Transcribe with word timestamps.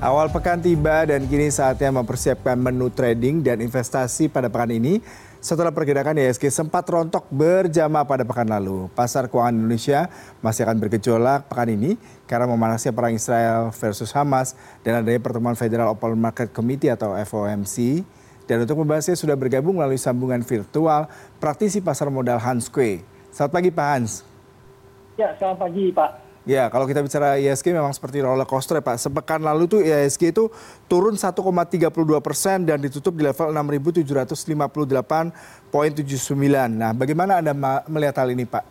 Awal 0.00 0.32
pekan 0.32 0.56
tiba 0.64 1.04
dan 1.04 1.28
kini 1.28 1.52
saatnya 1.52 1.92
mempersiapkan 1.92 2.56
menu 2.56 2.88
trading 2.88 3.44
dan 3.44 3.60
investasi 3.60 4.32
pada 4.32 4.48
pekan 4.48 4.72
ini. 4.72 5.04
Setelah 5.44 5.76
pergerakan 5.76 6.16
ISG 6.16 6.48
sempat 6.48 6.88
rontok 6.88 7.28
berjamaah 7.28 8.08
pada 8.08 8.24
pekan 8.24 8.48
lalu. 8.48 8.88
Pasar 8.96 9.28
keuangan 9.28 9.52
Indonesia 9.52 10.08
masih 10.40 10.64
akan 10.64 10.80
bergejolak 10.80 11.52
pekan 11.52 11.68
ini 11.68 12.00
karena 12.24 12.48
memanasnya 12.48 12.96
perang 12.96 13.12
Israel 13.12 13.76
versus 13.76 14.08
Hamas 14.16 14.56
dan 14.80 15.04
adanya 15.04 15.20
pertemuan 15.20 15.52
Federal 15.52 15.92
Open 15.92 16.16
Market 16.16 16.48
Committee 16.48 16.88
atau 16.88 17.12
FOMC. 17.20 18.00
Dan 18.48 18.64
untuk 18.64 18.80
membahasnya 18.80 19.20
sudah 19.20 19.36
bergabung 19.36 19.76
melalui 19.76 20.00
sambungan 20.00 20.40
virtual 20.40 21.12
praktisi 21.36 21.84
pasar 21.84 22.08
modal 22.08 22.40
Hans 22.40 22.72
Kue. 22.72 23.04
Selamat 23.36 23.52
pagi 23.52 23.68
Pak 23.68 23.88
Hans. 23.92 24.24
Ya, 25.20 25.36
selamat 25.36 25.60
pagi 25.60 25.92
Pak. 25.92 26.29
Ya, 26.48 26.72
kalau 26.72 26.88
kita 26.88 27.04
bicara 27.04 27.36
ISG 27.36 27.68
memang 27.68 27.92
seperti 27.92 28.24
roller 28.24 28.48
coaster 28.48 28.80
ya 28.80 28.84
Pak. 28.84 28.96
Sepekan 28.96 29.44
lalu 29.44 29.68
tuh 29.68 29.84
ISG 29.84 30.32
itu 30.32 30.48
turun 30.88 31.12
1,32 31.12 31.36
persen 32.24 32.64
dan 32.64 32.80
ditutup 32.80 33.12
di 33.12 33.28
level 33.28 33.52
6.758,79. 33.52 35.36
Nah, 36.72 36.96
bagaimana 36.96 37.44
Anda 37.44 37.52
melihat 37.84 38.24
hal 38.24 38.32
ini 38.32 38.48
Pak? 38.48 38.64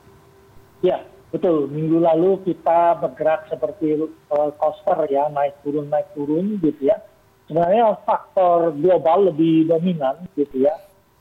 Ya, 0.81 1.05
betul. 1.29 1.69
Minggu 1.69 2.01
lalu 2.01 2.41
kita 2.41 2.97
bergerak 3.05 3.45
seperti 3.53 4.01
roller 4.33 4.57
coaster 4.57 5.05
ya, 5.05 5.29
naik 5.29 5.61
turun 5.61 5.93
naik 5.93 6.09
turun 6.17 6.57
gitu 6.65 6.89
ya. 6.89 6.97
Sebenarnya 7.45 8.01
faktor 8.01 8.73
global 8.81 9.29
lebih 9.29 9.69
dominan 9.69 10.25
gitu 10.33 10.65
ya. 10.65 10.73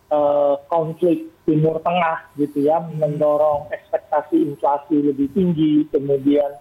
Uh, 0.08 0.56
konflik 0.72 1.28
timur 1.48 1.80
tengah 1.80 2.28
gitu 2.36 2.68
ya 2.68 2.76
mendorong 2.76 3.72
ekspektasi 3.72 4.52
inflasi 4.52 5.00
lebih 5.00 5.32
tinggi 5.32 5.88
kemudian 5.88 6.52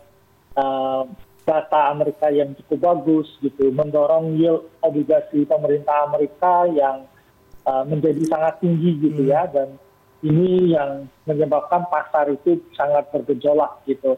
uh, 0.55 1.03
data 1.43 1.91
Amerika 1.91 2.31
yang 2.31 2.55
cukup 2.55 2.79
bagus 2.95 3.27
gitu 3.43 3.67
mendorong 3.75 4.39
yield 4.39 4.63
obligasi 4.79 5.43
pemerintah 5.43 6.07
Amerika 6.07 6.63
yang 6.71 7.03
uh, 7.67 7.83
menjadi 7.83 8.23
sangat 8.31 8.63
tinggi 8.63 8.95
gitu 9.03 9.27
ya 9.27 9.43
hmm. 9.43 9.51
dan 9.51 9.69
ini 10.23 10.71
yang 10.71 11.11
menyebabkan 11.27 11.83
pasar 11.91 12.31
itu 12.31 12.63
sangat 12.73 13.11
bergejolak 13.11 13.83
gitu 13.91 14.15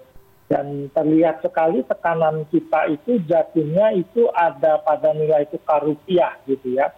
dan 0.49 0.89
terlihat 0.93 1.41
sekali 1.41 1.81
tekanan 1.85 2.45
kita 2.49 2.93
itu 2.93 3.21
jatuhnya 3.25 3.93
itu 3.97 4.29
ada 4.33 4.81
pada 4.85 5.13
nilai 5.17 5.49
tukar 5.49 5.81
rupiah 5.81 6.37
gitu 6.45 6.77
ya 6.77 6.93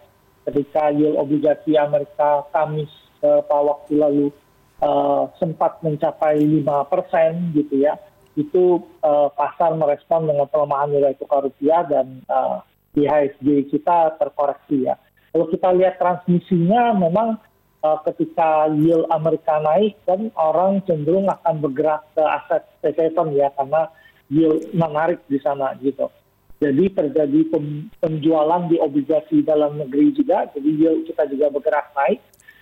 ketika 0.47 0.91
yield 0.91 1.15
obligasi 1.19 1.75
Amerika 1.75 2.45
Kamis 2.51 3.00
beberapa 3.21 3.55
waktu 3.61 3.93
lalu 4.01 4.25
uh, 4.81 5.29
sempat 5.37 5.77
mencapai 5.85 6.41
lima 6.41 6.83
persen 6.89 7.53
gitu 7.53 7.85
ya 7.85 7.95
itu 8.33 8.81
uh, 9.05 9.29
pasar 9.37 9.77
merespon 9.77 10.25
dengan 10.25 10.49
pelemahan 10.49 10.89
nilai 10.89 11.13
tukar 11.21 11.45
rupiah 11.45 11.85
dan 11.85 12.25
uh, 12.31 12.65
IHSG 12.97 13.71
kita 13.71 14.17
terkoreksi 14.19 14.89
ya. 14.89 14.97
Kalau 15.31 15.47
kita 15.47 15.71
lihat 15.71 15.95
transmisinya 15.95 16.91
memang 16.91 17.39
ketika 17.81 18.69
yield 18.77 19.09
Amerika 19.09 19.57
naik 19.57 19.97
kan 20.05 20.29
orang 20.37 20.85
cenderung 20.85 21.25
akan 21.25 21.65
bergerak 21.65 22.05
ke 22.13 22.21
aset 22.21 22.63
safe 22.83 23.15
ya 23.33 23.49
karena 23.57 23.89
yield 24.29 24.69
menarik 24.75 25.23
di 25.31 25.39
sana 25.39 25.73
gitu. 25.79 26.11
Jadi 26.61 26.93
terjadi 26.93 27.41
penjualan 27.97 28.69
di 28.69 28.77
obligasi 28.77 29.41
dalam 29.41 29.81
negeri 29.81 30.13
juga, 30.13 30.45
jadi 30.53 30.69
yield 30.69 31.09
kita 31.09 31.25
juga 31.31 31.49
bergerak 31.49 31.89
naik 31.97 32.19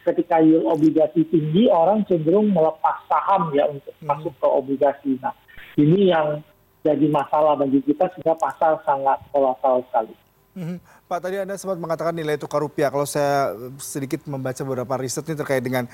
ketika 0.08 0.40
yield 0.40 0.66
obligasi 0.66 1.28
tinggi 1.28 1.68
orang 1.68 2.06
cenderung 2.08 2.50
melepas 2.52 3.04
saham 3.10 3.52
ya 3.52 3.68
untuk 3.68 3.94
hmm. 4.00 4.08
masuk 4.08 4.34
ke 4.40 4.48
obligasi. 4.48 5.12
Nah, 5.20 5.34
ini 5.76 6.12
yang 6.12 6.40
jadi 6.84 7.06
masalah 7.12 7.60
bagi 7.60 7.84
kita 7.84 8.08
sehingga 8.16 8.40
pasar 8.40 8.80
sangat 8.88 9.20
volatile 9.36 9.84
sekali. 9.92 10.16
Hmm. 10.60 10.82
Pak 11.06 11.20
tadi 11.24 11.40
Anda 11.40 11.56
sempat 11.56 11.78
mengatakan 11.78 12.16
nilai 12.16 12.36
tukar 12.36 12.60
rupiah. 12.60 12.90
Kalau 12.90 13.06
saya 13.06 13.54
sedikit 13.80 14.26
membaca 14.26 14.60
beberapa 14.66 14.98
riset 15.00 15.24
ini 15.30 15.38
terkait 15.38 15.64
dengan 15.64 15.86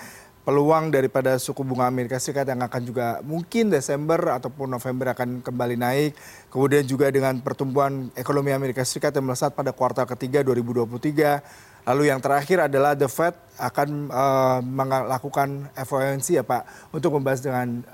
peluang 0.46 0.94
daripada 0.94 1.36
suku 1.42 1.66
bunga 1.66 1.90
Amerika 1.90 2.22
Serikat 2.22 2.46
yang 2.48 2.62
akan 2.62 2.82
juga 2.86 3.20
mungkin 3.26 3.74
Desember 3.74 4.18
ataupun 4.38 4.70
November 4.70 5.12
akan 5.12 5.42
kembali 5.42 5.76
naik. 5.76 6.12
Kemudian 6.54 6.86
juga 6.86 7.10
dengan 7.10 7.42
pertumbuhan 7.42 8.14
ekonomi 8.16 8.54
Amerika 8.54 8.86
Serikat 8.86 9.14
yang 9.18 9.28
melesat 9.28 9.58
pada 9.58 9.74
kuartal 9.74 10.06
ketiga 10.06 10.46
2023 10.46 11.75
Lalu 11.86 12.10
yang 12.10 12.18
terakhir 12.18 12.66
adalah 12.66 12.98
The 12.98 13.06
Fed 13.06 13.38
akan 13.62 14.10
uh, 14.10 14.60
melakukan 14.66 15.70
FOMC 15.78 16.42
ya 16.42 16.44
Pak 16.44 16.90
untuk 16.90 17.14
membahas 17.14 17.46
dengan 17.46 17.86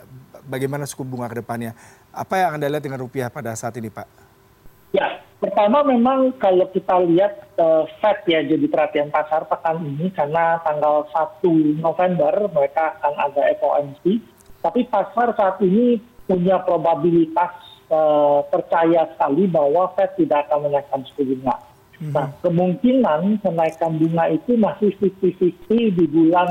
bagaimana 0.48 0.88
suku 0.88 1.04
bunga 1.04 1.28
ke 1.28 1.44
depannya. 1.44 1.76
Apa 2.16 2.40
yang 2.40 2.56
Anda 2.56 2.72
lihat 2.72 2.88
dengan 2.88 3.04
rupiah 3.04 3.28
pada 3.28 3.52
saat 3.52 3.76
ini 3.76 3.92
Pak? 3.92 4.08
Ya, 4.96 5.20
pertama 5.44 5.84
memang 5.84 6.32
kalau 6.40 6.72
kita 6.72 7.04
lihat 7.04 7.52
uh, 7.60 7.84
Fed 8.00 8.24
ya 8.32 8.40
jadi 8.48 8.64
perhatian 8.72 9.12
pasar 9.12 9.44
pekan 9.52 9.84
ini 9.84 10.08
karena 10.16 10.64
tanggal 10.64 11.12
1 11.12 11.84
November 11.84 12.48
mereka 12.48 12.96
akan 12.96 13.14
ada 13.28 13.44
FOMC. 13.60 14.24
Tapi 14.64 14.88
pasar 14.88 15.36
saat 15.36 15.60
ini 15.60 16.00
punya 16.32 16.64
probabilitas 16.64 17.60
uh, 17.92 18.40
percaya 18.48 19.04
sekali 19.20 19.52
bahwa 19.52 19.92
Fed 20.00 20.16
tidak 20.16 20.48
akan 20.48 20.72
menaikkan 20.72 21.04
suku 21.12 21.36
bunga 21.36 21.71
Nah, 22.02 22.34
kemungkinan 22.42 23.46
kenaikan 23.46 24.02
bunga 24.02 24.26
itu 24.34 24.58
masih 24.58 24.90
50-50 24.98 25.94
di 26.02 26.06
bulan 26.10 26.50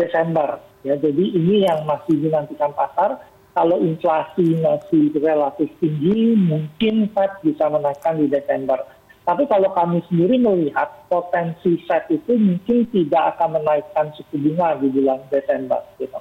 Desember. 0.00 0.64
Ya, 0.80 0.96
jadi 0.96 1.24
ini 1.28 1.68
yang 1.68 1.84
masih 1.84 2.16
dinantikan 2.16 2.72
pasar. 2.72 3.20
Kalau 3.52 3.76
inflasi 3.84 4.56
masih 4.64 5.12
relatif 5.20 5.68
tinggi, 5.82 6.32
mungkin 6.40 7.10
Fed 7.12 7.32
bisa 7.44 7.68
menaikkan 7.68 8.16
di 8.16 8.32
Desember. 8.32 8.80
Tapi 9.28 9.44
kalau 9.44 9.68
kami 9.76 10.00
sendiri 10.08 10.40
melihat 10.40 10.88
potensi 11.12 11.76
Fed 11.84 12.08
itu 12.08 12.32
mungkin 12.32 12.88
tidak 12.88 13.36
akan 13.36 13.60
menaikkan 13.60 14.08
suku 14.16 14.40
bunga 14.40 14.80
di 14.80 14.88
bulan 14.88 15.20
Desember. 15.28 15.84
Gitu. 16.00 16.16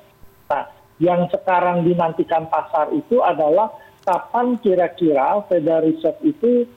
Nah, 0.52 0.68
yang 1.00 1.30
sekarang 1.32 1.88
dinantikan 1.88 2.52
pasar 2.52 2.92
itu 2.92 3.24
adalah 3.24 3.72
kapan 4.04 4.60
kira-kira 4.60 5.40
Federal 5.48 5.88
Reserve 5.88 6.20
itu 6.26 6.68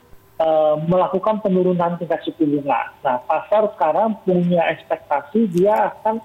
melakukan 0.88 1.44
penurunan 1.44 2.00
tingkat 2.00 2.24
suku 2.24 2.48
bunga. 2.48 2.96
Nah, 3.04 3.20
pasar 3.28 3.68
sekarang 3.76 4.16
punya 4.24 4.72
ekspektasi 4.72 5.52
dia 5.52 5.92
akan 5.92 6.16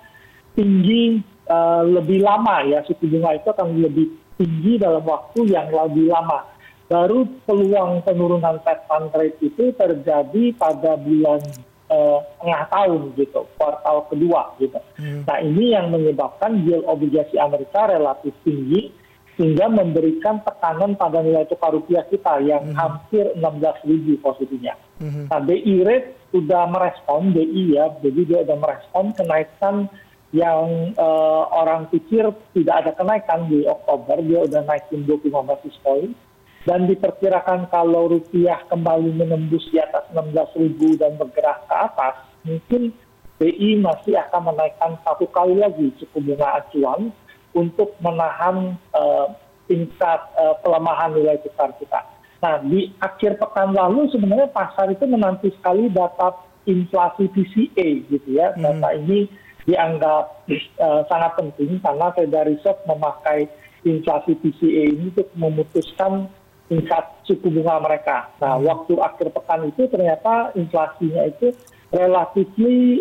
tinggi 0.55 1.19
uh, 1.51 1.83
lebih 1.83 2.23
lama 2.23 2.63
ya 2.63 2.79
suku 2.87 3.11
bunga 3.11 3.35
itu 3.35 3.47
akan 3.51 3.75
lebih 3.75 4.07
tinggi 4.39 4.79
dalam 4.79 5.03
waktu 5.03 5.51
yang 5.51 5.67
lebih 5.67 6.07
lama. 6.07 6.47
Baru 6.85 7.25
peluang 7.49 8.05
penurunan 8.05 8.61
Fed 8.61 8.85
fund 8.85 9.09
rate 9.11 9.41
itu 9.41 9.73
terjadi 9.73 10.53
pada 10.53 10.95
bulan 10.95 11.41
uh, 11.89 12.21
tengah 12.39 12.63
tahun 12.69 13.01
gitu, 13.17 13.41
kuartal 13.57 14.05
kedua 14.07 14.53
gitu. 14.61 14.79
Hmm. 15.01 15.25
Nah 15.25 15.37
ini 15.41 15.73
yang 15.73 15.89
menyebabkan 15.89 16.61
yield 16.61 16.85
obligasi 16.85 17.41
Amerika 17.41 17.89
relatif 17.89 18.31
tinggi 18.45 18.93
sehingga 19.35 19.67
memberikan 19.67 20.39
tekanan 20.47 20.95
pada 20.95 21.19
nilai 21.19 21.43
tukar 21.47 21.75
rupiah 21.75 22.07
kita 22.07 22.39
yang 22.39 22.71
hmm. 22.71 22.75
hampir 22.75 23.27
16 23.35 23.87
ribu 23.87 24.15
posisinya. 24.23 24.73
Hmm. 25.03 25.27
Nah, 25.27 25.39
BI 25.43 25.83
rate 25.83 26.15
sudah 26.31 26.63
merespon, 26.71 27.35
BI 27.35 27.75
ya, 27.75 27.91
jadi 27.99 28.21
dia 28.23 28.39
sudah 28.47 28.57
merespon 28.59 29.05
kenaikan 29.11 29.75
yang 30.31 30.91
uh, 30.99 31.47
orang 31.51 31.87
pikir 31.91 32.27
tidak 32.55 32.75
ada 32.83 32.91
kenaikan 32.95 33.47
di 33.51 33.63
Oktober, 33.67 34.19
dia 34.23 34.43
sudah 34.47 34.63
naikin 34.67 35.03
25 35.07 35.49
basis 35.51 35.75
point. 35.83 36.15
Dan 36.65 36.89
diperkirakan 36.89 37.69
kalau 37.69 38.09
rupiah 38.09 38.57
kembali 38.65 39.13
menembus 39.21 39.69
di 39.69 39.77
atas 39.77 40.09
16 40.09 40.33
ribu 40.57 40.97
dan 40.97 41.13
bergerak 41.13 41.61
ke 41.69 41.75
atas, 41.77 42.15
mungkin 42.41 42.89
BI 43.37 43.77
masih 43.83 44.17
akan 44.17 44.49
menaikkan 44.49 44.97
satu 45.05 45.29
kali 45.29 45.59
lagi 45.59 45.91
suku 45.99 46.23
bunga 46.23 46.63
acuan 46.63 47.13
untuk 47.55 47.95
menahan 48.03 48.75
uh, 48.91 49.31
tingkat 49.65 50.19
uh, 50.37 50.59
pelemahan 50.61 51.15
nilai 51.15 51.39
tukar 51.41 51.71
kita. 51.79 52.03
Nah, 52.43 52.61
di 52.61 52.93
akhir 53.01 53.41
pekan 53.41 53.73
lalu 53.73 54.11
sebenarnya 54.13 54.51
pasar 54.53 54.91
itu 54.93 55.07
menanti 55.09 55.49
sekali 55.55 55.89
data 55.89 56.35
inflasi 56.69 57.31
PCA 57.31 57.89
gitu 58.11 58.29
ya. 58.29 58.53
Hmm. 58.53 58.61
Data 58.61 58.89
ini 58.93 59.25
dianggap 59.65 60.45
uh, 60.77 61.01
sangat 61.09 61.31
penting 61.41 61.81
karena 61.81 62.13
Federal 62.13 62.53
Reserve 62.53 62.81
memakai 62.85 63.49
inflasi 63.81 64.37
PCA 64.37 64.83
ini 64.93 65.09
untuk 65.09 65.29
memutuskan 65.33 66.29
tingkat 66.69 67.05
suku 67.25 67.49
bunga 67.49 67.81
mereka. 67.81 68.29
Nah, 68.37 68.61
hmm. 68.61 68.65
waktu 68.69 68.93
akhir 68.99 69.27
pekan 69.33 69.65
itu 69.65 69.89
ternyata 69.89 70.53
inflasinya 70.53 71.25
itu 71.25 71.49
relatif 71.89 72.45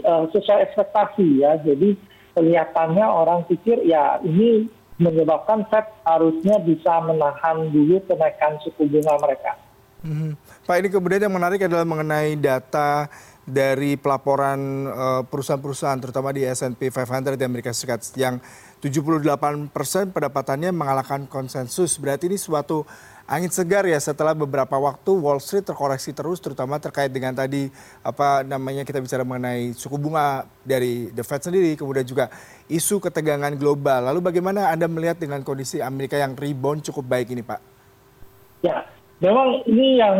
uh, 0.08 0.24
sesuai 0.30 0.72
ekspektasi 0.72 1.42
ya. 1.42 1.58
Jadi 1.60 1.98
kelihatannya 2.34 3.06
orang 3.06 3.46
pikir 3.46 3.81
ya 3.86 4.19
ini 4.20 4.69
menyebabkan 4.98 5.66
Fed 5.70 5.86
harusnya 6.06 6.62
bisa 6.62 7.02
menahan 7.02 7.70
dulu 7.70 7.98
kenaikan 8.06 8.58
suku 8.62 8.86
bunga 8.86 9.14
mereka. 9.19 9.58
Hmm. 10.04 10.36
Pak 10.69 10.76
ini 10.84 10.88
kemudian 10.92 11.25
yang 11.25 11.32
menarik 11.32 11.64
adalah 11.64 11.88
mengenai 11.88 12.36
data 12.36 13.08
dari 13.44 13.96
pelaporan 13.96 14.88
uh, 14.88 15.22
perusahaan-perusahaan 15.25 15.96
terutama 16.00 16.32
di 16.32 16.44
S&P 16.44 16.92
500 16.92 17.40
di 17.40 17.44
Amerika 17.44 17.72
Serikat 17.72 18.04
yang 18.16 18.36
78 18.84 19.25
persen 19.72 20.12
pendapatannya 20.12 20.76
mengalahkan 20.76 21.25
konsensus. 21.25 21.96
Berarti 21.96 22.28
ini 22.28 22.36
suatu 22.36 22.84
angin 23.24 23.48
segar 23.48 23.88
ya 23.88 23.96
setelah 23.96 24.36
beberapa 24.36 24.76
waktu 24.76 25.16
Wall 25.16 25.40
Street 25.40 25.64
terkoreksi 25.64 26.12
terus 26.12 26.44
terutama 26.44 26.76
terkait 26.76 27.08
dengan 27.08 27.32
tadi 27.32 27.72
apa 28.04 28.44
namanya 28.44 28.84
kita 28.84 29.00
bicara 29.00 29.24
mengenai 29.24 29.72
suku 29.72 29.96
bunga 29.96 30.44
dari 30.60 31.08
The 31.08 31.24
Fed 31.24 31.48
sendiri 31.48 31.72
kemudian 31.72 32.04
juga 32.04 32.28
isu 32.68 33.00
ketegangan 33.00 33.56
global. 33.56 34.12
Lalu 34.12 34.28
bagaimana 34.28 34.68
Anda 34.68 34.84
melihat 34.92 35.16
dengan 35.16 35.40
kondisi 35.40 35.80
Amerika 35.80 36.20
yang 36.20 36.36
rebound 36.36 36.84
cukup 36.84 37.04
baik 37.08 37.32
ini 37.32 37.40
Pak? 37.40 37.60
Ya, 38.60 38.84
memang 39.24 39.64
ini 39.68 40.00
yang 40.00 40.16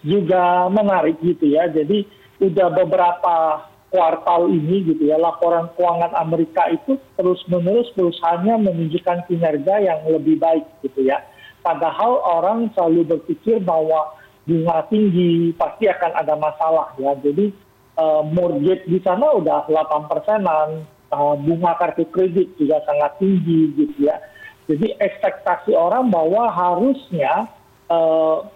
juga 0.00 0.72
menarik 0.72 1.20
gitu 1.20 1.52
ya. 1.52 1.68
Jadi 1.68 2.08
udah 2.40 2.68
beberapa 2.72 3.68
kuartal 3.88 4.52
ini 4.52 4.84
gitu 4.84 5.08
ya 5.08 5.16
laporan 5.16 5.72
keuangan 5.72 6.12
Amerika 6.20 6.68
itu 6.68 7.00
terus 7.16 7.40
menerus 7.48 7.88
perusahaannya 7.96 8.68
menunjukkan 8.68 9.24
kinerja 9.24 9.74
yang 9.80 10.00
lebih 10.12 10.36
baik 10.36 10.64
gitu 10.84 11.08
ya 11.08 11.24
padahal 11.68 12.24
orang 12.24 12.72
selalu 12.72 13.04
berpikir 13.04 13.60
bahwa 13.60 14.16
bunga 14.48 14.88
tinggi 14.88 15.52
pasti 15.52 15.84
akan 15.92 16.16
ada 16.16 16.32
masalah 16.40 16.96
ya 16.96 17.12
jadi 17.20 17.52
uh, 18.00 18.24
mortgage 18.24 18.88
di 18.88 18.96
sana 19.04 19.36
udah 19.36 19.68
8 19.68 20.08
persenan 20.08 20.88
uh, 21.12 21.36
bunga 21.36 21.76
kartu 21.76 22.08
kredit 22.08 22.56
juga 22.56 22.80
sangat 22.88 23.20
tinggi 23.20 23.76
gitu 23.76 24.08
ya 24.08 24.16
jadi 24.64 24.96
ekspektasi 24.96 25.76
orang 25.76 26.08
bahwa 26.08 26.48
harusnya 26.48 27.52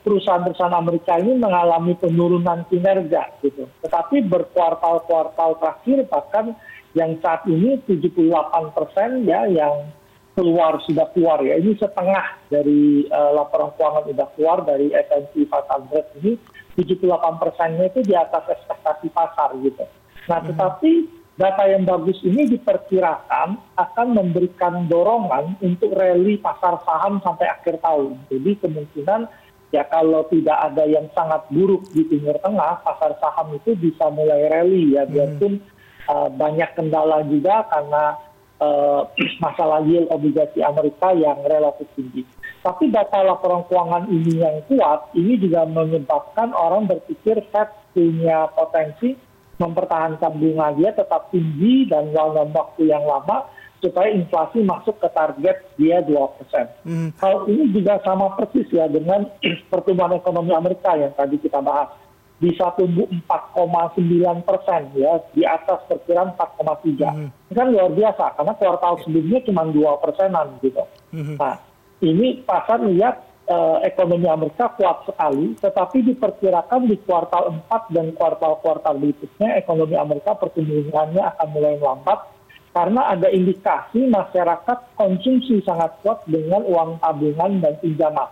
perusahaan-perusahaan 0.04 0.76
Amerika 0.76 1.16
ini 1.16 1.40
mengalami 1.40 1.96
penurunan 1.96 2.68
kinerja 2.68 3.32
gitu. 3.40 3.64
Tetapi 3.80 4.28
berkuartal-kuartal 4.28 5.56
terakhir 5.56 6.04
bahkan 6.12 6.52
yang 6.92 7.16
saat 7.24 7.48
ini 7.48 7.80
78 7.88 8.76
persen 8.76 9.24
ya 9.24 9.48
yang 9.48 9.88
keluar 10.32 10.80
sudah 10.88 11.06
keluar 11.12 11.44
ya 11.44 11.60
ini 11.60 11.76
setengah 11.76 12.40
dari 12.48 13.04
uh, 13.12 13.36
laporan 13.36 13.68
keuangan 13.76 14.08
sudah 14.08 14.28
keluar 14.32 14.58
dari 14.64 14.88
S&P 14.88 15.44
500 15.44 16.18
ini 16.24 16.32
78 16.80 17.40
persennya 17.42 17.84
itu 17.92 18.00
di 18.00 18.14
atas 18.16 18.48
ekspektasi 18.48 19.12
pasar 19.12 19.52
gitu. 19.60 19.84
Nah 20.32 20.40
hmm. 20.40 20.48
tetapi 20.48 20.92
data 21.36 21.64
yang 21.68 21.84
bagus 21.84 22.16
ini 22.24 22.48
diperkirakan 22.48 23.60
akan 23.76 24.08
memberikan 24.16 24.88
dorongan 24.88 25.56
untuk 25.60 25.92
rally 25.92 26.40
pasar 26.40 26.80
saham 26.84 27.20
sampai 27.20 27.52
akhir 27.52 27.80
tahun. 27.84 28.16
Jadi 28.32 28.50
kemungkinan 28.64 29.28
ya 29.72 29.84
kalau 29.88 30.24
tidak 30.28 30.58
ada 30.72 30.84
yang 30.88 31.08
sangat 31.16 31.44
buruk 31.48 31.84
di 31.92 32.08
timur 32.08 32.36
tengah, 32.40 32.80
pasar 32.84 33.16
saham 33.20 33.56
itu 33.56 33.72
bisa 33.76 34.08
mulai 34.12 34.48
rally 34.48 34.96
ya, 34.96 35.04
hmm. 35.04 35.12
biarpun 35.12 35.52
uh, 36.08 36.28
banyak 36.32 36.70
kendala 36.76 37.24
juga 37.24 37.68
karena 37.68 38.16
uh, 38.62 39.02
masalah 39.44 39.82
yield 39.82 40.06
obligasi 40.14 40.62
Amerika 40.62 41.10
yang 41.10 41.42
relatif 41.42 41.90
tinggi. 41.98 42.22
Tapi 42.62 42.94
data 42.94 43.26
laporan 43.26 43.66
keuangan 43.66 44.06
ini 44.06 44.38
yang 44.38 44.62
kuat, 44.70 45.10
ini 45.18 45.34
juga 45.34 45.66
menyebabkan 45.66 46.54
orang 46.54 46.86
berpikir 46.86 47.42
Fed 47.50 47.68
punya 47.90 48.46
potensi 48.54 49.18
mempertahankan 49.60 50.32
bunga 50.38 50.74
dia 50.74 50.90
tetap 50.90 51.30
tinggi 51.30 51.86
dan 51.86 52.10
dalam 52.10 52.50
waktu 52.50 52.88
yang 52.90 53.04
lama 53.06 53.46
supaya 53.82 54.14
inflasi 54.14 54.62
masuk 54.62 54.94
ke 55.02 55.08
target 55.10 55.56
dia 55.74 55.98
2%. 56.06 56.86
Hmm. 56.86 57.10
Hal 57.18 57.50
ini 57.50 57.74
juga 57.74 57.98
sama 58.06 58.30
persis 58.38 58.70
ya 58.70 58.86
dengan 58.86 59.26
pertumbuhan 59.72 60.14
ekonomi 60.14 60.54
Amerika 60.54 60.94
yang 60.94 61.10
tadi 61.18 61.36
kita 61.42 61.58
bahas. 61.58 61.90
Bisa 62.42 62.74
tumbuh 62.74 63.06
4,9 63.30 64.42
persen 64.42 64.90
ya, 64.98 65.22
di 65.30 65.46
atas 65.46 65.86
perkiraan 65.86 66.34
4,3. 66.34 67.06
Hmm. 67.06 67.30
Ini 67.30 67.54
kan 67.54 67.70
luar 67.70 67.94
biasa, 67.94 68.24
karena 68.34 68.52
kuartal 68.58 68.94
sebelumnya 69.06 69.38
cuma 69.46 69.62
2 69.70 70.02
persenan 70.02 70.46
gitu. 70.58 70.82
Hmm. 71.14 71.38
Nah, 71.38 71.54
ini 72.02 72.42
pasar 72.42 72.82
lihat 72.82 73.22
uh, 73.46 73.78
ekonomi 73.86 74.26
Amerika 74.26 74.74
kuat 74.74 75.06
sekali, 75.06 75.54
tetapi 75.54 76.02
diperkirakan 76.02 76.90
di 76.90 76.98
kuartal 77.06 77.62
4 77.70 77.94
dan 77.94 78.10
kuartal-kuartal 78.18 78.98
berikutnya 78.98 79.62
ekonomi 79.62 79.94
Amerika 79.94 80.34
pertumbuhannya 80.34 81.22
akan 81.22 81.48
mulai 81.54 81.78
melambat 81.78 82.18
karena 82.72 83.12
ada 83.12 83.28
indikasi 83.28 84.08
masyarakat 84.08 84.96
konsumsi 84.96 85.60
sangat 85.60 85.92
kuat 86.00 86.24
dengan 86.24 86.64
uang 86.64 86.98
tabungan 87.04 87.60
dan 87.60 87.76
pinjaman. 87.84 88.28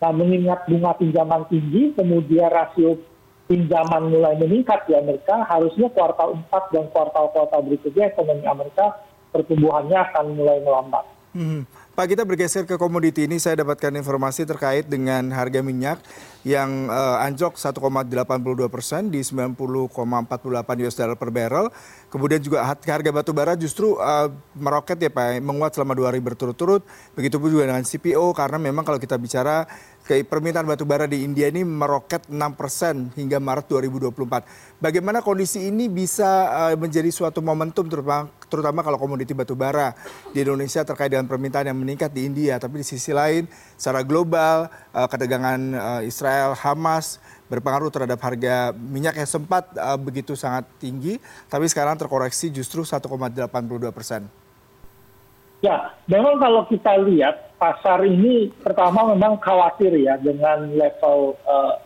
Nah, 0.00 0.12
mengingat 0.16 0.64
bunga 0.64 0.96
pinjaman 0.96 1.44
tinggi, 1.52 1.92
kemudian 1.92 2.48
rasio 2.48 2.96
pinjaman 3.50 4.14
mulai 4.14 4.38
meningkat 4.38 4.86
di 4.86 4.94
Amerika, 4.94 5.42
harusnya 5.42 5.90
kuartal 5.90 6.38
4 6.38 6.70
dan 6.70 6.86
kuartal-kuartal 6.94 7.66
berikutnya 7.66 8.14
ekonomi 8.14 8.46
Amerika 8.46 9.02
pertumbuhannya 9.34 9.98
akan 9.98 10.24
mulai 10.38 10.62
melambat. 10.62 11.02
Hmm. 11.34 11.62
Pak, 11.90 12.16
kita 12.16 12.22
bergeser 12.26 12.66
ke 12.66 12.74
komoditi 12.74 13.26
ini. 13.26 13.38
Saya 13.38 13.62
dapatkan 13.62 13.94
informasi 13.98 14.46
terkait 14.46 14.86
dengan 14.86 15.30
harga 15.30 15.62
minyak 15.62 16.02
yang 16.42 16.90
uh, 16.90 17.22
anjlok 17.22 17.54
1,82 17.54 18.66
persen 18.66 19.12
di 19.12 19.22
90,48 19.22 19.94
US 20.86 20.96
dollar 20.96 21.18
per 21.18 21.30
barrel. 21.30 21.66
Kemudian 22.10 22.42
juga 22.42 22.66
harga 22.66 23.10
batu 23.14 23.30
bara 23.30 23.54
justru 23.54 23.94
uh, 24.00 24.32
meroket 24.58 24.98
ya 24.98 25.10
Pak, 25.10 25.38
menguat 25.44 25.76
selama 25.76 25.94
dua 25.94 26.10
hari 26.10 26.18
berturut-turut. 26.18 26.82
Begitupun 27.14 27.46
juga 27.52 27.70
dengan 27.70 27.86
CPO 27.86 28.32
karena 28.34 28.58
memang 28.58 28.82
kalau 28.82 28.98
kita 28.98 29.14
bicara 29.14 29.68
permintaan 30.26 30.66
batu 30.66 30.82
bara 30.82 31.06
di 31.06 31.22
India 31.22 31.46
ini 31.46 31.62
meroket 31.62 32.26
6% 32.26 33.14
hingga 33.14 33.38
Maret 33.38 33.70
2024. 33.70 34.82
Bagaimana 34.82 35.22
kondisi 35.22 35.70
ini 35.70 35.86
bisa 35.86 36.50
uh, 36.50 36.74
menjadi 36.74 37.06
suatu 37.14 37.38
momentum 37.38 37.86
terutama, 37.86 38.26
terutama 38.50 38.82
kalau 38.82 38.98
komoditi 38.98 39.30
batu 39.30 39.54
bara 39.54 39.94
di 40.34 40.42
Indonesia 40.42 40.82
terkait 40.82 41.14
dengan 41.14 41.30
permintaan 41.30 41.70
yang 41.70 41.78
meningkat 41.78 42.10
di 42.10 42.26
India, 42.26 42.58
tapi 42.58 42.82
di 42.82 42.86
sisi 42.86 43.14
lain 43.14 43.46
secara 43.78 44.02
global 44.02 44.66
uh, 44.90 45.06
ketegangan 45.06 45.60
uh, 45.78 46.02
Israel 46.02 46.58
Hamas 46.58 47.22
berpengaruh 47.46 47.94
terhadap 47.94 48.18
harga 48.22 48.74
minyak 48.74 49.18
yang 49.18 49.26
sempat 49.26 49.74
begitu 50.06 50.38
sangat 50.38 50.70
tinggi, 50.78 51.18
tapi 51.50 51.66
sekarang 51.66 51.98
terkoreksi 51.98 52.46
justru 52.54 52.86
1,82 52.86 53.42
persen. 53.90 54.30
Ya, 55.60 55.92
memang 56.08 56.40
kalau 56.40 56.64
kita 56.72 56.96
lihat 57.04 57.52
pasar 57.60 58.00
ini 58.08 58.48
pertama 58.64 59.12
memang 59.12 59.36
khawatir 59.44 59.92
ya 59.92 60.16
dengan 60.16 60.72
level 60.72 61.36
uh, 61.44 61.76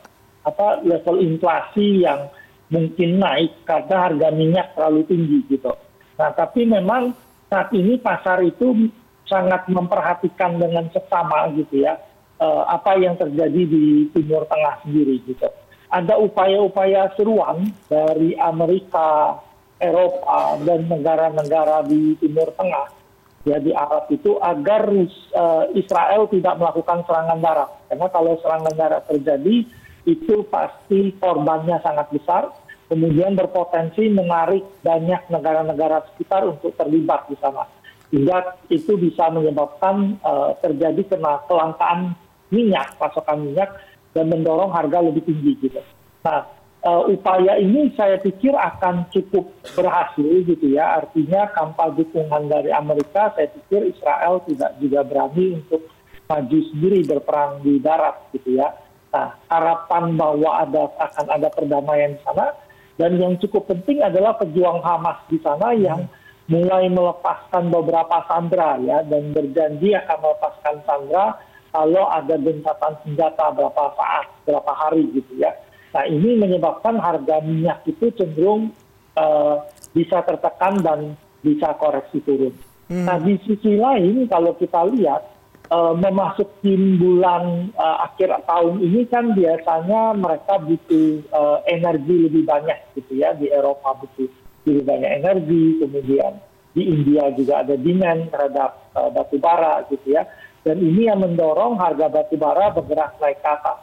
apa 0.46 0.78
level 0.86 1.18
inflasi 1.18 2.06
yang 2.06 2.30
mungkin 2.70 3.18
naik 3.18 3.50
karena 3.66 3.96
harga 4.10 4.28
minyak 4.30 4.70
terlalu 4.78 5.02
tinggi 5.10 5.38
gitu. 5.50 5.74
Nah, 6.14 6.30
tapi 6.30 6.70
memang 6.70 7.18
saat 7.50 7.74
ini 7.74 7.98
pasar 7.98 8.46
itu 8.46 8.86
sangat 9.26 9.66
memperhatikan 9.66 10.54
dengan 10.54 10.86
seksama 10.94 11.50
gitu 11.58 11.82
ya 11.82 11.98
uh, 12.38 12.70
apa 12.70 12.94
yang 12.94 13.18
terjadi 13.18 13.62
di 13.66 14.06
Timur 14.14 14.46
Tengah 14.46 14.86
sendiri 14.86 15.18
gitu. 15.26 15.50
Ada 15.90 16.14
upaya-upaya 16.18 17.10
seruan 17.18 17.74
dari 17.90 18.38
Amerika, 18.38 19.38
Eropa 19.82 20.62
dan 20.62 20.86
negara-negara 20.86 21.82
di 21.90 22.14
Timur 22.22 22.54
Tengah 22.54 23.03
ya 23.44 23.60
di 23.60 23.70
Arab 23.76 24.08
itu 24.08 24.40
agar 24.40 24.88
uh, 24.88 25.64
Israel 25.76 26.26
tidak 26.32 26.56
melakukan 26.56 27.04
serangan 27.04 27.38
darat. 27.40 27.70
Karena 27.92 28.08
kalau 28.08 28.32
serangan 28.40 28.74
darat 28.74 29.04
terjadi 29.06 29.68
itu 30.04 30.34
pasti 30.48 31.12
korbannya 31.16 31.80
sangat 31.80 32.12
besar, 32.12 32.52
kemudian 32.88 33.36
berpotensi 33.36 34.08
menarik 34.12 34.64
banyak 34.80 35.28
negara-negara 35.32 36.04
sekitar 36.12 36.44
untuk 36.48 36.72
terlibat 36.76 37.28
di 37.28 37.36
sana. 37.40 37.64
Hingga 38.12 38.68
itu 38.68 38.96
bisa 38.96 39.28
menyebabkan 39.32 40.20
uh, 40.24 40.52
terjadi 40.60 41.16
kena 41.16 41.40
kelangkaan 41.48 42.16
minyak, 42.52 42.96
pasokan 42.96 43.48
minyak, 43.48 43.72
dan 44.14 44.30
mendorong 44.30 44.70
harga 44.70 45.02
lebih 45.02 45.24
tinggi 45.26 45.52
gitu. 45.58 45.80
Nah, 46.22 46.46
uh, 46.84 47.02
upaya 47.08 47.58
ini 47.58 47.90
saya 47.96 48.20
pikir 48.20 48.52
akan 48.52 49.08
cukup 49.10 49.48
berhasil 49.72 50.44
gitu 50.44 50.76
ya. 50.76 51.00
Artinya 51.02 51.50
tanpa 51.56 51.90
dukungan 51.96 52.46
dari 52.46 52.70
Amerika, 52.70 53.32
saya 53.34 53.48
pikir 53.50 53.90
Israel 53.90 54.44
tidak 54.44 54.76
juga 54.78 55.00
berani 55.02 55.58
untuk 55.64 55.88
maju 56.28 56.58
sendiri 56.72 57.04
berperang 57.04 57.64
di 57.64 57.80
darat 57.80 58.16
gitu 58.36 58.60
ya. 58.60 58.70
Nah, 59.14 59.34
harapan 59.46 60.18
bahwa 60.18 60.50
ada 60.58 60.90
akan 60.98 61.26
ada 61.30 61.48
perdamaian 61.50 62.18
di 62.18 62.20
sana 62.26 62.50
dan 62.98 63.18
yang 63.18 63.34
cukup 63.42 63.66
penting 63.70 64.02
adalah 64.02 64.38
pejuang 64.38 64.78
Hamas 64.82 65.18
di 65.26 65.38
sana 65.42 65.74
yang 65.74 66.06
mulai 66.46 66.86
melepaskan 66.92 67.72
beberapa 67.72 68.22
sandra 68.28 68.76
ya 68.82 69.00
dan 69.06 69.32
berjanji 69.32 69.96
akan 69.96 70.18
melepaskan 70.20 70.76
sandra 70.84 71.40
kalau 71.74 72.06
ada 72.06 72.38
gencatan 72.38 72.94
senjata 73.02 73.50
berapa 73.50 73.84
saat, 73.98 74.26
berapa 74.46 74.72
hari 74.78 75.10
gitu 75.10 75.42
ya. 75.42 75.50
Nah 75.94 76.04
ini 76.10 76.34
menyebabkan 76.34 76.98
harga 76.98 77.38
minyak 77.46 77.86
itu 77.86 78.10
cenderung 78.18 78.74
uh, 79.14 79.62
bisa 79.94 80.26
tertekan 80.26 80.82
dan 80.82 81.14
bisa 81.38 81.70
koreksi 81.78 82.18
turun. 82.26 82.54
Hmm. 82.90 83.06
Nah 83.06 83.16
di 83.22 83.38
sisi 83.46 83.78
lain 83.78 84.26
kalau 84.26 84.58
kita 84.58 84.82
lihat 84.90 85.22
uh, 85.70 85.94
memasuki 85.94 86.74
bulan 86.98 87.70
uh, 87.78 88.10
akhir 88.10 88.42
tahun 88.42 88.82
ini 88.82 89.06
kan 89.06 89.38
biasanya 89.38 90.18
mereka 90.18 90.58
butuh 90.58 91.22
uh, 91.30 91.58
energi 91.70 92.26
lebih 92.26 92.42
banyak 92.42 92.78
gitu 92.98 93.22
ya 93.22 93.30
di 93.38 93.48
Eropa 93.48 93.94
butuh 94.02 94.26
lebih 94.66 94.82
banyak 94.82 95.10
energi 95.22 95.78
kemudian 95.78 96.42
di 96.74 96.82
India 96.90 97.30
juga 97.38 97.62
ada 97.62 97.78
demand 97.78 98.34
terhadap 98.34 98.90
uh, 98.98 99.08
batu 99.14 99.38
bara 99.38 99.86
gitu 99.88 100.10
ya. 100.10 100.26
Dan 100.64 100.80
ini 100.80 101.06
yang 101.06 101.22
mendorong 101.22 101.76
harga 101.78 102.10
batu 102.10 102.34
bara 102.34 102.72
bergerak 102.72 103.14
naik 103.20 103.38
ke 103.38 103.48
atas. 103.52 103.78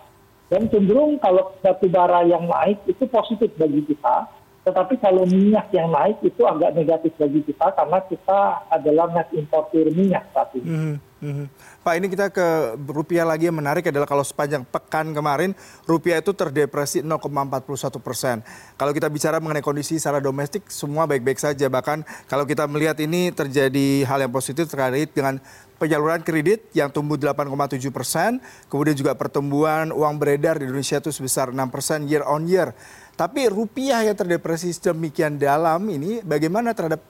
Dan 0.52 0.68
cenderung 0.68 1.16
kalau 1.24 1.56
batu 1.64 1.88
bara 1.88 2.28
yang 2.28 2.44
naik 2.44 2.84
itu 2.84 3.08
positif 3.08 3.56
bagi 3.56 3.88
kita, 3.88 4.28
tetapi 4.68 5.00
kalau 5.00 5.24
minyak 5.24 5.72
yang 5.72 5.88
naik 5.90 6.20
itu 6.22 6.44
agak 6.44 6.76
negatif 6.76 7.16
bagi 7.16 7.40
kita 7.42 7.72
karena 7.72 7.98
kita 8.06 8.40
adalah 8.68 9.08
net 9.16 9.32
importer 9.32 9.88
minyak 9.90 10.28
saat 10.36 10.52
ini. 10.60 10.68
Mm 10.68 11.34
-hmm. 11.34 11.46
Pak 11.82 11.94
ini 11.98 12.08
kita 12.12 12.30
ke 12.30 12.78
rupiah 12.90 13.26
lagi 13.26 13.50
yang 13.50 13.58
menarik 13.58 13.90
adalah 13.90 14.06
kalau 14.06 14.22
sepanjang 14.22 14.62
pekan 14.68 15.16
kemarin 15.18 15.58
rupiah 15.90 16.22
itu 16.22 16.30
terdepresi 16.36 17.02
0,41 17.02 17.98
persen. 18.04 18.46
Kalau 18.78 18.94
kita 18.94 19.10
bicara 19.10 19.42
mengenai 19.42 19.66
kondisi 19.66 19.98
secara 19.98 20.22
domestik 20.22 20.70
semua 20.70 21.10
baik-baik 21.10 21.42
saja. 21.42 21.66
Bahkan 21.66 22.28
kalau 22.30 22.46
kita 22.46 22.70
melihat 22.70 23.00
ini 23.02 23.34
terjadi 23.34 24.06
hal 24.06 24.22
yang 24.22 24.34
positif 24.34 24.70
terkait 24.70 25.10
dengan 25.16 25.42
penyaluran 25.82 26.22
kredit 26.22 26.70
yang 26.78 26.94
tumbuh 26.94 27.18
8,7 27.18 27.82
persen, 27.90 28.38
kemudian 28.70 28.94
juga 28.94 29.18
pertumbuhan 29.18 29.90
uang 29.90 30.22
beredar 30.22 30.62
di 30.62 30.70
Indonesia 30.70 31.02
itu 31.02 31.10
sebesar 31.10 31.50
6 31.50 31.58
persen 31.74 32.06
year 32.06 32.22
on 32.22 32.46
year. 32.46 32.70
Tapi 33.18 33.50
rupiah 33.50 34.06
yang 34.06 34.14
terdepresi 34.14 34.70
sedemikian 34.70 35.42
dalam 35.42 35.82
ini 35.90 36.22
bagaimana 36.22 36.78
terhadap 36.78 37.02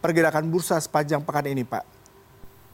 pergerakan 0.00 0.48
bursa 0.48 0.80
sepanjang 0.80 1.20
pekan 1.20 1.52
ini 1.52 1.68
Pak? 1.68 1.84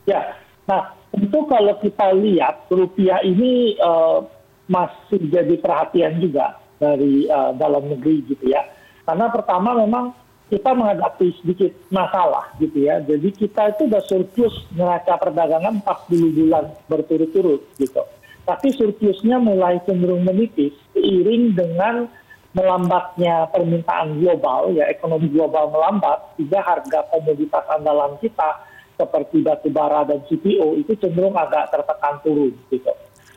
Ya, 0.07 0.39
nah 0.71 0.95
tentu 1.11 1.51
kalau 1.51 1.75
kita 1.83 2.15
lihat 2.15 2.71
rupiah 2.71 3.19
ini 3.27 3.75
uh, 3.83 4.23
masih 4.71 5.19
jadi 5.27 5.55
perhatian 5.59 6.23
juga 6.23 6.63
dari 6.79 7.27
uh, 7.27 7.51
dalam 7.59 7.91
negeri 7.91 8.23
gitu 8.31 8.47
ya. 8.47 8.63
Karena 9.03 9.27
pertama 9.35 9.75
memang 9.75 10.15
kita 10.51 10.75
menghadapi 10.75 11.31
sedikit 11.41 11.71
masalah 11.95 12.51
gitu 12.59 12.85
ya. 12.85 12.99
Jadi 13.01 13.31
kita 13.33 13.71
itu 13.71 13.87
sudah 13.87 14.03
surplus 14.05 14.55
neraca 14.75 15.15
perdagangan 15.17 15.79
40 15.87 16.37
bulan 16.37 16.65
berturut-turut 16.91 17.63
gitu. 17.79 18.03
Tapi 18.43 18.69
surplusnya 18.75 19.39
mulai 19.39 19.79
cenderung 19.87 20.27
menipis 20.27 20.75
seiring 20.91 21.55
dengan 21.55 22.11
melambatnya 22.51 23.47
permintaan 23.55 24.19
global, 24.19 24.75
ya 24.75 24.91
ekonomi 24.91 25.31
global 25.31 25.71
melambat, 25.71 26.35
sehingga 26.35 26.59
harga 26.67 27.07
komoditas 27.15 27.63
andalan 27.71 28.19
kita 28.19 28.67
seperti 28.99 29.47
batu 29.47 29.71
bara 29.71 30.03
dan 30.03 30.19
CPO 30.27 30.83
itu 30.83 30.99
cenderung 30.99 31.39
agak 31.39 31.71
tertekan 31.71 32.19
turun 32.27 32.51
gitu. 32.75 32.91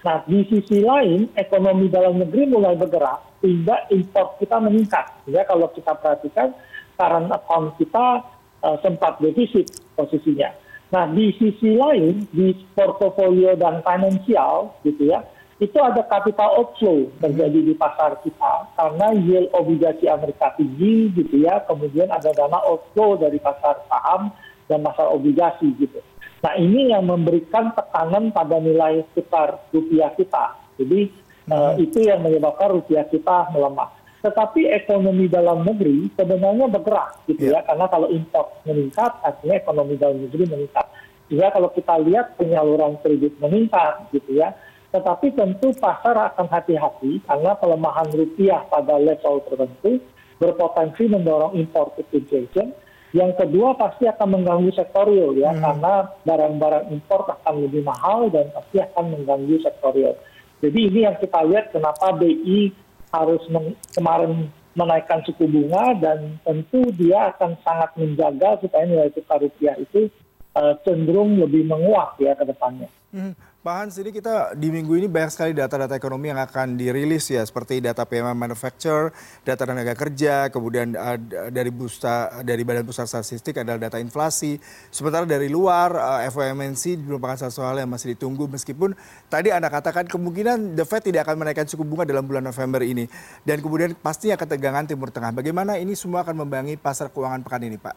Nah, 0.03 0.19
di 0.27 0.43
sisi 0.49 0.83
lain, 0.83 1.31
ekonomi 1.39 1.87
dalam 1.87 2.19
negeri 2.19 2.49
mulai 2.49 2.75
bergerak, 2.75 3.39
sehingga 3.39 3.87
impor 3.87 4.35
kita 4.35 4.59
meningkat. 4.59 5.05
Ya, 5.31 5.47
kalau 5.47 5.71
kita 5.71 5.95
perhatikan, 5.95 6.51
current 6.97 7.29
account 7.33 7.75
kita 7.81 8.21
uh, 8.63 8.77
sempat 8.81 9.19
defisit 9.19 9.69
posisinya. 9.93 10.53
Nah, 10.93 11.09
di 11.09 11.33
sisi 11.41 11.73
lain, 11.73 12.29
di 12.29 12.53
portofolio 12.77 13.57
dan 13.57 13.81
finansial, 13.81 14.77
gitu 14.85 15.09
ya, 15.09 15.25
itu 15.57 15.73
ada 15.81 16.05
capital 16.05 16.61
outflow 16.61 17.09
terjadi 17.17 17.59
di 17.71 17.73
pasar 17.73 18.19
kita 18.21 18.69
karena 18.77 19.07
yield 19.15 19.49
obligasi 19.57 20.05
Amerika 20.05 20.53
tinggi 20.53 21.09
gitu 21.17 21.41
ya, 21.41 21.65
kemudian 21.65 22.13
ada 22.13 22.29
dana 22.35 22.61
outflow 22.67 23.17
dari 23.17 23.41
pasar 23.41 23.81
saham 23.89 24.29
dan 24.69 24.85
pasar 24.85 25.09
obligasi 25.09 25.73
gitu. 25.79 25.97
Nah 26.43 26.53
ini 26.59 26.91
yang 26.91 27.07
memberikan 27.07 27.71
tekanan 27.71 28.35
pada 28.35 28.59
nilai 28.59 29.07
tukar 29.15 29.63
rupiah 29.71 30.11
kita. 30.19 30.59
Jadi 30.75 31.07
hmm. 31.47 31.53
uh, 31.53 31.73
itu 31.79 32.03
yang 32.03 32.19
menyebabkan 32.19 32.75
rupiah 32.83 33.07
kita 33.07 33.49
melemah 33.55 34.02
tetapi 34.23 34.71
ekonomi 34.71 35.27
dalam 35.27 35.67
negeri 35.67 36.07
sebenarnya 36.15 36.71
bergerak 36.71 37.27
gitu 37.27 37.51
ya, 37.51 37.59
ya. 37.59 37.67
karena 37.67 37.85
kalau 37.91 38.07
impor 38.07 38.55
meningkat 38.63 39.11
artinya 39.19 39.55
ekonomi 39.59 39.99
dalam 39.99 40.23
negeri 40.23 40.47
meningkat 40.47 40.87
sehingga 41.27 41.51
kalau 41.51 41.69
kita 41.75 41.95
lihat 42.07 42.39
penyaluran 42.39 42.95
kredit 43.03 43.35
meningkat 43.43 44.07
gitu 44.15 44.39
ya 44.39 44.55
tetapi 44.95 45.35
tentu 45.35 45.75
pasar 45.75 46.15
akan 46.31 46.47
hati-hati 46.47 47.19
karena 47.27 47.51
pelemahan 47.59 48.07
rupiah 48.15 48.63
pada 48.71 48.95
level 48.95 49.43
tertentu 49.43 49.99
berpotensi 50.39 51.03
mendorong 51.11 51.59
impor 51.59 51.91
inflation 52.15 52.71
yang 53.11 53.35
kedua 53.35 53.75
pasti 53.75 54.07
akan 54.07 54.39
mengganggu 54.39 54.71
sektorial 54.71 55.35
ya 55.35 55.51
hmm. 55.51 55.59
karena 55.59 55.93
barang-barang 56.23 56.85
impor 56.95 57.27
akan 57.27 57.55
lebih 57.67 57.83
mahal 57.83 58.31
dan 58.31 58.47
pasti 58.55 58.79
akan 58.79 59.19
mengganggu 59.19 59.59
sektorial 59.59 60.15
jadi 60.63 60.79
ini 60.79 60.99
yang 61.11 61.19
kita 61.19 61.43
lihat 61.43 61.75
kenapa 61.75 62.15
BI 62.15 62.71
harus 63.13 63.45
kemarin 63.93 64.49
menaikkan 64.73 65.21
suku 65.21 65.45
bunga 65.45 65.93
dan 66.01 66.41
tentu 66.41 66.89
dia 66.97 67.29
akan 67.29 67.53
sangat 67.61 67.93
menjaga 67.93 68.57
supaya 68.57 68.89
nilai 68.89 69.13
tukar 69.13 69.37
rupiah 69.37 69.77
itu 69.77 70.09
uh, 70.57 70.73
cenderung 70.81 71.37
lebih 71.37 71.69
menguat 71.69 72.17
ya 72.17 72.33
ke 72.33 72.41
depannya. 72.49 72.89
Hmm. 73.13 73.37
Pak 73.61 73.75
Hans, 73.77 73.95
ini 74.01 74.09
kita 74.09 74.57
di 74.57 74.73
minggu 74.73 74.97
ini 74.97 75.05
banyak 75.05 75.31
sekali 75.31 75.53
data-data 75.53 75.93
ekonomi 75.93 76.33
yang 76.33 76.41
akan 76.41 76.75
dirilis 76.75 77.29
ya, 77.29 77.45
seperti 77.45 77.77
data 77.77 78.03
PMI 78.09 78.33
Manufacture, 78.33 79.13
data 79.45 79.69
tenaga 79.69 79.93
kerja, 79.93 80.49
kemudian 80.49 80.97
uh, 80.97 81.15
dari 81.53 81.69
busta, 81.69 82.41
dari 82.41 82.65
Badan 82.65 82.83
Pusat 82.83 83.07
Statistik 83.07 83.61
adalah 83.61 83.77
data 83.77 84.01
inflasi. 84.01 84.57
Sementara 84.89 85.29
dari 85.29 85.45
luar, 85.45 85.93
uh, 85.93 86.25
FOMC 86.25 87.05
merupakan 87.05 87.37
satu 87.37 87.61
hal 87.61 87.85
yang 87.85 87.87
masih 87.93 88.17
ditunggu 88.17 88.49
meskipun 88.49 88.97
tadi 89.29 89.53
Anda 89.53 89.69
katakan 89.69 90.09
kemungkinan 90.09 90.73
The 90.73 90.83
Fed 90.89 91.05
tidak 91.05 91.29
akan 91.29 91.45
menaikkan 91.45 91.69
suku 91.69 91.85
bunga 91.85 92.09
dalam 92.09 92.25
bulan 92.25 92.43
November 92.43 92.81
ini. 92.81 93.05
Dan 93.45 93.61
kemudian 93.61 93.93
pastinya 93.93 94.35
ketegangan 94.35 94.89
Timur 94.89 95.13
Tengah. 95.13 95.31
Bagaimana 95.31 95.77
ini 95.77 95.93
semua 95.93 96.25
akan 96.25 96.43
membangi 96.43 96.81
pasar 96.81 97.13
keuangan 97.13 97.45
pekan 97.45 97.61
ini, 97.61 97.77
Pak? 97.77 97.95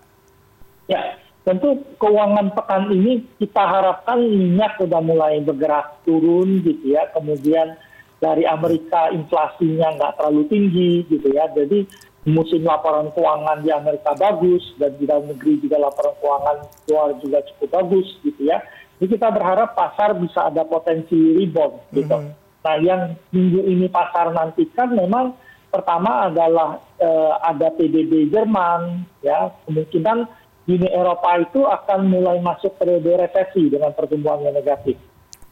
Ya, 0.86 1.18
tentu 1.46 1.78
keuangan 2.02 2.50
pekan 2.58 2.90
ini 2.90 3.22
kita 3.38 3.62
harapkan 3.62 4.18
minyak 4.18 4.74
sudah 4.82 4.98
mulai 4.98 5.38
bergerak 5.38 6.02
turun 6.02 6.58
gitu 6.66 6.90
ya. 6.90 7.06
Kemudian 7.14 7.78
dari 8.18 8.42
Amerika 8.42 9.14
inflasinya 9.14 9.94
nggak 9.94 10.14
terlalu 10.18 10.42
tinggi 10.50 10.92
gitu 11.06 11.30
ya. 11.30 11.46
Jadi 11.54 11.86
musim 12.26 12.66
laporan 12.66 13.14
keuangan 13.14 13.62
di 13.62 13.70
Amerika 13.70 14.10
bagus 14.18 14.74
dan 14.82 14.98
di 14.98 15.06
dalam 15.06 15.30
negeri 15.30 15.62
juga 15.62 15.78
laporan 15.78 16.18
keuangan 16.18 16.56
luar 16.90 17.10
juga 17.22 17.38
cukup 17.54 17.68
bagus 17.70 18.08
gitu 18.26 18.42
ya. 18.42 18.58
Jadi 18.98 19.14
kita 19.14 19.30
berharap 19.30 19.78
pasar 19.78 20.18
bisa 20.18 20.50
ada 20.50 20.66
potensi 20.66 21.14
rebound 21.14 21.78
gitu. 21.94 22.10
Mm 22.10 22.26
-hmm. 22.26 22.34
Nah 22.66 22.76
yang 22.82 23.02
minggu 23.30 23.62
ini 23.70 23.86
pasar 23.86 24.34
nantikan 24.34 24.98
memang 24.98 25.38
pertama 25.70 26.26
adalah 26.26 26.82
uh, 26.98 27.38
ada 27.46 27.70
PDB 27.78 28.34
Jerman 28.34 29.06
ya 29.22 29.54
kemungkinan 29.70 30.26
Uni 30.66 30.90
Eropa 30.90 31.38
itu 31.38 31.62
akan 31.62 32.10
mulai 32.10 32.42
masuk 32.42 32.74
periode 32.74 33.06
resesi 33.06 33.70
dengan 33.70 33.94
pertumbuhan 33.94 34.42
yang 34.42 34.58
negatif. 34.58 34.98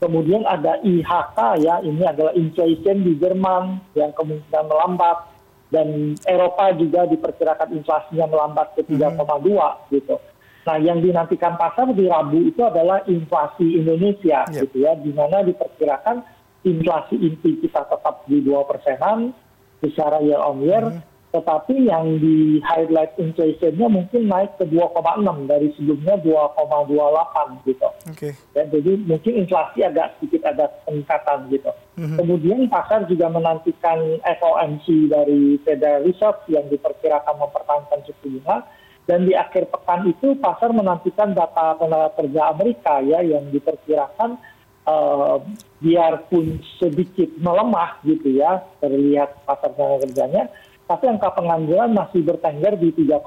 Kemudian 0.03 0.43
ada 0.43 0.83
IHK 0.83 1.39
ya, 1.63 1.79
ini 1.87 2.03
adalah 2.03 2.35
inflation 2.35 3.07
di 3.07 3.15
Jerman 3.23 3.79
yang 3.95 4.11
kemungkinan 4.11 4.67
melambat 4.67 5.31
dan 5.71 6.19
Eropa 6.27 6.75
juga 6.75 7.07
diperkirakan 7.07 7.79
inflasinya 7.79 8.27
melambat 8.27 8.75
ke 8.75 8.83
3,2 8.91 9.15
hmm. 9.15 9.75
gitu. 9.95 10.19
Nah, 10.65 10.77
yang 10.83 10.99
dinantikan 10.99 11.55
pasar 11.55 11.95
di 11.95 12.11
Rabu 12.11 12.51
itu 12.51 12.61
adalah 12.67 13.07
inflasi 13.07 13.79
Indonesia 13.79 14.43
yeah. 14.51 14.63
gitu 14.67 14.83
ya, 14.83 14.99
di 14.99 15.15
mana 15.15 15.47
diperkirakan 15.47 16.27
inflasi 16.67 17.15
inti 17.23 17.63
kita 17.63 17.87
tetap 17.87 18.27
di 18.27 18.43
dua 18.43 18.67
persenan 18.67 19.31
secara 19.79 20.19
year 20.27 20.43
on 20.43 20.59
year. 20.59 20.83
Hmm 20.91 21.14
tetapi 21.35 21.91
yang 21.91 22.23
di 22.23 22.63
highlight 22.63 23.19
inflation-nya 23.19 23.91
mungkin 23.91 24.31
naik 24.31 24.55
ke 24.55 24.71
2,6 24.71 25.51
dari 25.51 25.67
sebelumnya 25.75 26.15
2,28 26.23 27.67
gitu. 27.67 27.89
Okay. 28.15 28.33
Ya, 28.55 28.63
jadi 28.71 29.03
mungkin 29.03 29.43
inflasi 29.43 29.83
agak 29.83 30.15
sedikit 30.23 30.47
ada 30.47 30.71
peningkatan 30.87 31.51
gitu. 31.51 31.75
Mm-hmm. 31.99 32.19
Kemudian 32.23 32.61
pasar 32.71 33.11
juga 33.11 33.27
menantikan 33.35 33.99
FOMC 34.23 35.11
dari 35.11 35.59
Federal 35.67 36.07
Reserve 36.07 36.39
yang 36.47 36.71
diperkirakan 36.71 37.35
mempertahankan 37.35 38.01
suku 38.07 38.39
bunga 38.39 38.63
dan 39.11 39.27
di 39.27 39.35
akhir 39.35 39.69
pekan 39.75 40.07
itu 40.07 40.39
pasar 40.39 40.71
menantikan 40.71 41.35
data 41.35 41.75
tenaga 41.77 42.15
kerja 42.15 42.55
Amerika 42.55 43.03
ya 43.03 43.21
yang 43.21 43.51
diperkirakan 43.51 44.39
uh, 44.87 45.43
biarpun 45.83 46.63
sedikit 46.81 47.29
melemah 47.37 48.01
gitu 48.07 48.39
ya 48.39 48.65
terlihat 48.81 49.45
pasar 49.45 49.77
tenaga 49.77 50.09
kerjanya 50.09 50.49
tapi 50.85 51.05
angka 51.09 51.33
pengangguran 51.33 51.97
masih 51.97 52.21
bertengger 52.25 52.77
di 52.77 52.93
3,8 52.93 53.23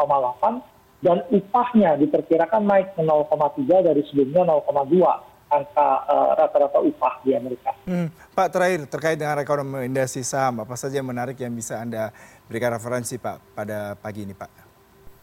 dan 1.01 1.21
upahnya 1.29 1.97
diperkirakan 2.01 2.63
naik 2.65 2.93
ke 2.97 3.01
0,3 3.05 3.85
dari 3.85 4.01
sebelumnya 4.09 4.57
0,2 4.61 5.27
angka 5.47 5.89
uh, 6.11 6.35
rata-rata 6.35 6.79
upah 6.83 7.23
di 7.23 7.31
Amerika. 7.31 7.71
Hmm. 7.87 8.11
Pak 8.35 8.51
terakhir 8.51 8.83
terkait 8.91 9.15
dengan 9.15 9.39
rekomendasi 9.39 10.21
saham 10.21 10.59
apa 10.61 10.75
saja 10.75 10.99
yang 10.99 11.07
menarik 11.07 11.39
yang 11.39 11.55
bisa 11.55 11.79
anda 11.79 12.11
berikan 12.51 12.75
referensi 12.75 13.15
Pak 13.15 13.55
pada 13.55 13.95
pagi 13.95 14.27
ini 14.27 14.35
Pak? 14.35 14.51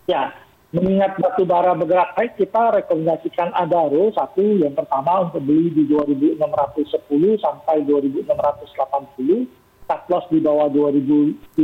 Ya, 0.08 0.32
mengingat 0.72 1.20
batu 1.20 1.44
bara 1.44 1.76
bergerak 1.76 2.16
naik 2.16 2.40
kita 2.40 2.72
rekomendasikan 2.82 3.52
Adaro 3.52 4.10
satu 4.16 4.42
yang 4.58 4.72
pertama 4.72 5.28
untuk 5.28 5.44
beli 5.44 5.70
di 5.70 5.84
2610 5.92 7.44
sampai 7.44 7.84
2680 7.84 9.63
cut 9.84 10.02
loss 10.08 10.24
di 10.32 10.40
bawah 10.40 10.68
2550, 10.72 11.60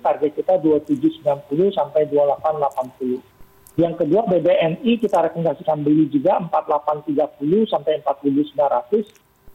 target 0.00 0.32
kita 0.32 0.56
2790 0.60 1.76
sampai 1.76 2.08
2880. 2.08 3.20
Yang 3.78 3.94
kedua 4.02 4.26
BBNI 4.26 4.92
kita 4.98 5.22
rekomendasikan 5.30 5.86
beli 5.86 6.10
juga 6.10 6.42
4830 6.50 7.70
sampai 7.70 8.02
4900. 8.02 9.06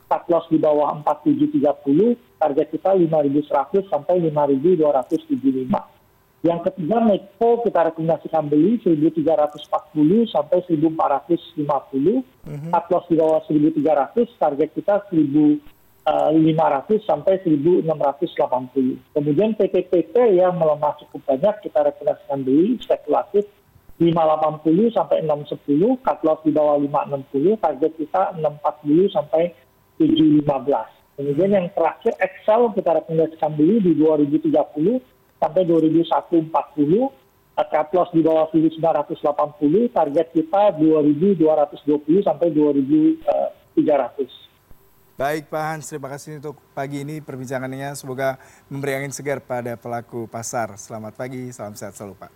Cut 0.07 0.23
loss 0.29 0.45
di 0.47 0.61
bawah 0.61 0.93
4730, 1.01 2.15
target 2.37 2.67
kita 2.69 2.93
5100 2.95 3.89
sampai 3.89 4.21
5275. 4.29 5.93
Yang 6.43 6.59
ketiga 6.69 6.99
Medco 6.99 7.63
kita 7.63 7.87
rekomendasikan 7.87 8.51
beli 8.51 8.75
1340 8.83 10.27
sampai 10.27 10.59
1450. 10.67 12.23
Cut 12.71 12.85
loss 12.91 13.05
di 13.07 13.15
bawah 13.15 13.41
1300, 13.47 14.27
target 14.39 14.69
kita 14.75 15.07
1500 16.03 16.99
sampai 17.07 17.39
1680. 17.39 17.87
Kemudian 19.15 19.55
PTPT 19.55 20.35
yang 20.35 20.59
melemah 20.59 20.99
cukup 20.99 21.31
banyak 21.31 21.63
kita 21.63 21.79
rekomendasikan 21.79 22.43
beli 22.43 22.75
spekulatif 22.83 23.47
580 24.03 24.91
sampai 24.91 25.23
610, 25.23 26.03
cut 26.03 26.19
loss 26.27 26.43
di 26.43 26.51
bawah 26.51 26.75
560, 26.81 27.61
target 27.61 27.91
kita 27.95 28.35
640 28.35 29.15
sampai 29.15 29.55
715. 29.95 30.91
Kemudian 31.13 31.51
yang 31.53 31.67
terakhir 31.71 32.17
Excel 32.19 32.73
kita 32.73 32.91
rekomendasikan 32.99 33.53
beli 33.55 33.79
di 33.79 33.93
2030 33.95 34.99
sampai 35.39 35.61
2140, 35.63 36.51
cut 37.55 37.87
loss 37.95 38.09
di 38.11 38.21
bawah 38.25 38.51
1980, 38.51 39.93
target 39.93 40.27
kita 40.35 40.75
2220 40.75 42.27
sampai 42.27 42.51
2300. 42.51 44.52
Baik 45.13 45.45
Pak 45.53 45.61
Hans, 45.61 45.85
terima 45.93 46.09
kasih 46.09 46.41
untuk 46.41 46.57
pagi 46.73 47.05
ini 47.05 47.21
perbincangannya. 47.21 47.93
Semoga 47.93 48.41
memberi 48.65 48.97
angin 48.97 49.13
segar 49.13 49.37
pada 49.45 49.77
pelaku 49.77 50.25
pasar. 50.25 50.73
Selamat 50.73 51.13
pagi, 51.13 51.53
salam 51.53 51.77
sehat 51.77 51.93
selalu 51.93 52.17
Pak. 52.17 52.31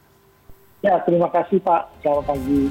Ya, 0.86 1.02
terima 1.02 1.26
kasih 1.34 1.58
Pak. 1.58 1.90
Selamat 2.06 2.38
pagi. 2.38 2.70